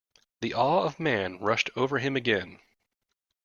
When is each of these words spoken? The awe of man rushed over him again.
The 0.41 0.55
awe 0.55 0.81
of 0.83 0.99
man 0.99 1.37
rushed 1.37 1.69
over 1.75 1.99
him 1.99 2.15
again. 2.15 2.57